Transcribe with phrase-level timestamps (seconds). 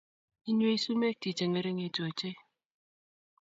[0.49, 2.37] Inywei sumekchik chengeringitu ochei